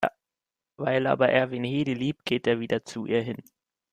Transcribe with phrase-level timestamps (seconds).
[0.77, 3.37] Weil aber Erwin Hedy liebt, geht er wieder zu ihr hin.